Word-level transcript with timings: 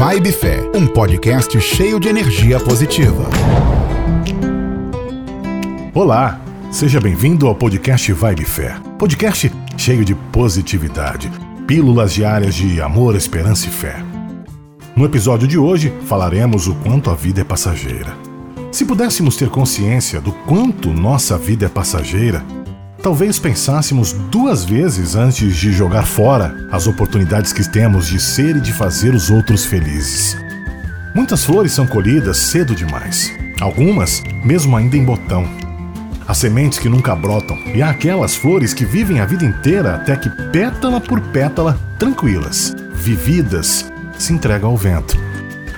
Vibe 0.00 0.32
Fé, 0.32 0.62
um 0.74 0.86
podcast 0.86 1.60
cheio 1.60 2.00
de 2.00 2.08
energia 2.08 2.58
positiva. 2.58 3.28
Olá, 5.92 6.40
seja 6.72 6.98
bem-vindo 6.98 7.46
ao 7.46 7.54
podcast 7.54 8.10
Vibe 8.10 8.46
Fé. 8.46 8.80
Podcast 8.98 9.52
cheio 9.76 10.02
de 10.02 10.14
positividade, 10.14 11.30
pílulas 11.66 12.14
diárias 12.14 12.54
de 12.54 12.80
amor, 12.80 13.14
esperança 13.14 13.66
e 13.66 13.70
fé. 13.70 14.02
No 14.96 15.04
episódio 15.04 15.46
de 15.46 15.58
hoje, 15.58 15.92
falaremos 16.06 16.66
o 16.66 16.74
quanto 16.76 17.10
a 17.10 17.14
vida 17.14 17.42
é 17.42 17.44
passageira. 17.44 18.16
Se 18.72 18.86
pudéssemos 18.86 19.36
ter 19.36 19.50
consciência 19.50 20.18
do 20.18 20.32
quanto 20.32 20.88
nossa 20.88 21.36
vida 21.36 21.66
é 21.66 21.68
passageira, 21.68 22.42
talvez 23.02 23.38
pensássemos 23.38 24.12
duas 24.12 24.64
vezes 24.64 25.14
antes 25.14 25.56
de 25.56 25.72
jogar 25.72 26.04
fora 26.04 26.54
as 26.70 26.86
oportunidades 26.86 27.52
que 27.52 27.68
temos 27.68 28.06
de 28.06 28.20
ser 28.20 28.56
e 28.56 28.60
de 28.60 28.72
fazer 28.72 29.14
os 29.14 29.30
outros 29.30 29.64
felizes. 29.64 30.36
Muitas 31.14 31.44
flores 31.44 31.72
são 31.72 31.86
colhidas 31.86 32.36
cedo 32.36 32.74
demais, 32.74 33.32
algumas 33.60 34.22
mesmo 34.44 34.76
ainda 34.76 34.96
em 34.96 35.04
botão. 35.04 35.48
Há 36.26 36.34
sementes 36.34 36.78
que 36.78 36.88
nunca 36.88 37.16
brotam 37.16 37.58
e 37.74 37.82
há 37.82 37.90
aquelas 37.90 38.36
flores 38.36 38.72
que 38.72 38.84
vivem 38.84 39.18
a 39.18 39.26
vida 39.26 39.44
inteira 39.44 39.96
até 39.96 40.14
que, 40.14 40.30
pétala 40.52 41.00
por 41.00 41.20
pétala, 41.20 41.76
tranquilas, 41.98 42.76
vividas, 42.94 43.90
se 44.16 44.32
entregam 44.32 44.70
ao 44.70 44.76
vento. 44.76 45.18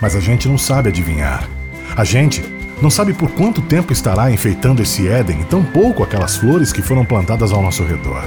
Mas 0.00 0.16
a 0.16 0.20
gente 0.20 0.48
não 0.48 0.58
sabe 0.58 0.88
adivinhar. 0.88 1.48
A 1.96 2.02
gente 2.02 2.59
não 2.82 2.90
sabe 2.90 3.12
por 3.12 3.30
quanto 3.32 3.60
tempo 3.60 3.92
estará 3.92 4.32
enfeitando 4.32 4.82
esse 4.82 5.06
Éden 5.06 5.42
e 5.42 5.44
tão 5.44 5.62
pouco 5.62 6.02
aquelas 6.02 6.36
flores 6.36 6.72
que 6.72 6.80
foram 6.80 7.04
plantadas 7.04 7.52
ao 7.52 7.62
nosso 7.62 7.84
redor. 7.84 8.24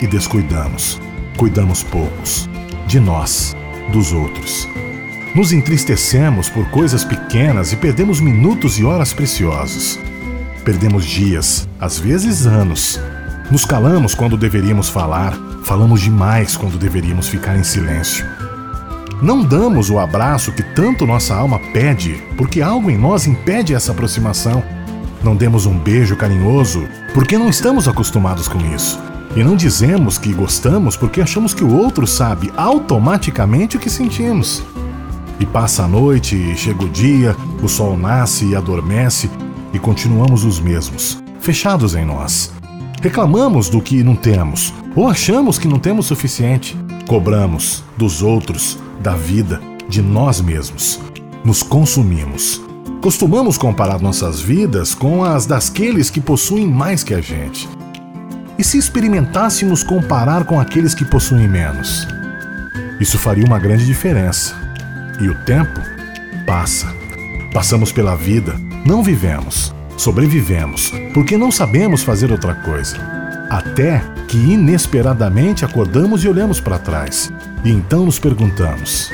E 0.00 0.06
descuidamos, 0.06 1.00
cuidamos 1.36 1.82
poucos, 1.82 2.48
de 2.86 3.00
nós, 3.00 3.56
dos 3.90 4.12
outros. 4.12 4.68
Nos 5.34 5.52
entristecemos 5.52 6.48
por 6.48 6.68
coisas 6.70 7.04
pequenas 7.04 7.72
e 7.72 7.76
perdemos 7.76 8.20
minutos 8.20 8.78
e 8.78 8.84
horas 8.84 9.12
preciosos. 9.12 9.98
Perdemos 10.64 11.06
dias, 11.06 11.68
às 11.80 11.98
vezes 11.98 12.46
anos. 12.46 13.00
Nos 13.50 13.64
calamos 13.64 14.14
quando 14.14 14.36
deveríamos 14.36 14.88
falar, 14.90 15.34
falamos 15.64 16.02
demais 16.02 16.56
quando 16.56 16.78
deveríamos 16.78 17.28
ficar 17.28 17.56
em 17.56 17.64
silêncio. 17.64 18.26
Não 19.20 19.42
damos 19.42 19.90
o 19.90 19.98
abraço 19.98 20.52
que 20.52 20.62
tanto 20.62 21.04
nossa 21.04 21.34
alma 21.34 21.58
pede, 21.72 22.22
porque 22.36 22.62
algo 22.62 22.88
em 22.88 22.96
nós 22.96 23.26
impede 23.26 23.74
essa 23.74 23.90
aproximação. 23.90 24.62
Não 25.24 25.34
demos 25.34 25.66
um 25.66 25.76
beijo 25.76 26.14
carinhoso, 26.14 26.86
porque 27.12 27.36
não 27.36 27.48
estamos 27.48 27.88
acostumados 27.88 28.46
com 28.46 28.58
isso. 28.72 29.00
E 29.34 29.42
não 29.42 29.56
dizemos 29.56 30.18
que 30.18 30.32
gostamos 30.32 30.96
porque 30.96 31.20
achamos 31.20 31.52
que 31.52 31.64
o 31.64 31.76
outro 31.76 32.06
sabe 32.06 32.52
automaticamente 32.56 33.76
o 33.76 33.80
que 33.80 33.90
sentimos. 33.90 34.62
E 35.40 35.44
passa 35.44 35.82
a 35.82 35.88
noite, 35.88 36.36
e 36.36 36.56
chega 36.56 36.84
o 36.84 36.88
dia, 36.88 37.34
o 37.60 37.68
sol 37.68 37.98
nasce 37.98 38.46
e 38.46 38.54
adormece, 38.54 39.28
e 39.72 39.80
continuamos 39.80 40.44
os 40.44 40.60
mesmos, 40.60 41.20
fechados 41.40 41.96
em 41.96 42.04
nós. 42.04 42.52
Reclamamos 43.02 43.68
do 43.68 43.80
que 43.80 44.04
não 44.04 44.14
temos, 44.14 44.72
ou 44.94 45.08
achamos 45.08 45.58
que 45.58 45.66
não 45.66 45.80
temos 45.80 46.06
suficiente. 46.06 46.76
Cobramos 47.06 47.82
dos 47.96 48.22
outros 48.22 48.78
da 49.00 49.14
vida, 49.14 49.60
de 49.88 50.02
nós 50.02 50.40
mesmos. 50.40 51.00
Nos 51.44 51.62
consumimos. 51.62 52.60
Costumamos 53.00 53.56
comparar 53.56 54.00
nossas 54.00 54.40
vidas 54.40 54.94
com 54.94 55.24
as 55.24 55.46
daqueles 55.46 56.10
que 56.10 56.20
possuem 56.20 56.66
mais 56.66 57.04
que 57.04 57.14
a 57.14 57.20
gente. 57.20 57.68
E 58.58 58.64
se 58.64 58.76
experimentássemos 58.76 59.84
comparar 59.84 60.44
com 60.44 60.58
aqueles 60.58 60.94
que 60.94 61.04
possuem 61.04 61.48
menos? 61.48 62.06
Isso 63.00 63.16
faria 63.18 63.44
uma 63.44 63.58
grande 63.58 63.86
diferença. 63.86 64.54
E 65.20 65.28
o 65.28 65.44
tempo 65.44 65.80
passa. 66.44 66.92
Passamos 67.52 67.92
pela 67.92 68.16
vida, 68.16 68.54
não 68.84 69.02
vivemos, 69.02 69.74
sobrevivemos, 69.96 70.92
porque 71.14 71.36
não 71.36 71.50
sabemos 71.50 72.02
fazer 72.02 72.30
outra 72.30 72.54
coisa. 72.54 73.17
Até 73.48 74.02
que 74.28 74.36
inesperadamente 74.36 75.64
acordamos 75.64 76.22
e 76.22 76.28
olhamos 76.28 76.60
para 76.60 76.78
trás. 76.78 77.32
E 77.64 77.70
então 77.70 78.04
nos 78.04 78.18
perguntamos: 78.18 79.10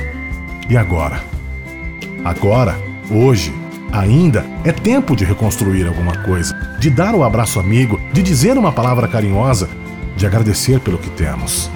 e 0.68 0.76
agora? 0.76 1.22
Agora, 2.24 2.74
hoje, 3.10 3.54
ainda 3.92 4.44
é 4.64 4.72
tempo 4.72 5.14
de 5.14 5.24
reconstruir 5.24 5.86
alguma 5.86 6.16
coisa, 6.18 6.54
de 6.80 6.90
dar 6.90 7.14
o 7.14 7.18
um 7.18 7.24
abraço 7.24 7.60
amigo, 7.60 8.00
de 8.12 8.22
dizer 8.22 8.58
uma 8.58 8.72
palavra 8.72 9.06
carinhosa, 9.06 9.68
de 10.16 10.26
agradecer 10.26 10.80
pelo 10.80 10.98
que 10.98 11.10
temos. 11.10 11.70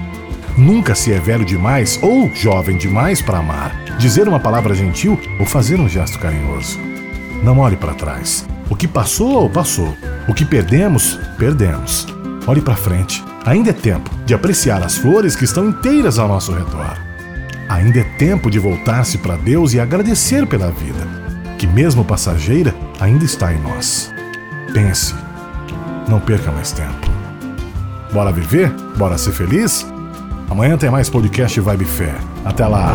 Nunca 0.56 0.94
se 0.94 1.12
é 1.12 1.20
velho 1.20 1.44
demais 1.44 1.98
ou 2.02 2.28
jovem 2.34 2.76
demais 2.76 3.22
para 3.22 3.38
amar, 3.38 3.72
dizer 3.98 4.26
uma 4.26 4.40
palavra 4.40 4.74
gentil 4.74 5.20
ou 5.38 5.46
fazer 5.46 5.78
um 5.78 5.88
gesto 5.88 6.18
carinhoso. 6.18 6.80
Não 7.44 7.58
olhe 7.58 7.76
para 7.76 7.94
trás. 7.94 8.44
O 8.68 8.74
que 8.74 8.88
passou, 8.88 9.48
passou. 9.48 9.94
O 10.26 10.34
que 10.34 10.44
perdemos, 10.44 11.18
perdemos. 11.38 12.17
Olhe 12.48 12.62
para 12.62 12.74
frente. 12.74 13.22
Ainda 13.44 13.68
é 13.68 13.72
tempo 13.74 14.08
de 14.24 14.32
apreciar 14.32 14.82
as 14.82 14.96
flores 14.96 15.36
que 15.36 15.44
estão 15.44 15.68
inteiras 15.68 16.18
ao 16.18 16.26
nosso 16.26 16.50
redor. 16.50 16.96
Ainda 17.68 18.00
é 18.00 18.04
tempo 18.16 18.50
de 18.50 18.58
voltar-se 18.58 19.18
para 19.18 19.36
Deus 19.36 19.74
e 19.74 19.80
agradecer 19.80 20.46
pela 20.46 20.70
vida, 20.70 21.06
que, 21.58 21.66
mesmo 21.66 22.02
passageira, 22.02 22.74
ainda 22.98 23.26
está 23.26 23.52
em 23.52 23.60
nós. 23.60 24.10
Pense, 24.72 25.14
não 26.08 26.18
perca 26.20 26.50
mais 26.50 26.72
tempo. 26.72 27.06
Bora 28.14 28.32
viver? 28.32 28.70
Bora 28.96 29.18
ser 29.18 29.32
feliz? 29.32 29.86
Amanhã 30.48 30.78
tem 30.78 30.88
mais 30.88 31.10
podcast 31.10 31.60
Vibe 31.60 31.84
Fé. 31.84 32.14
Até 32.46 32.66
lá! 32.66 32.94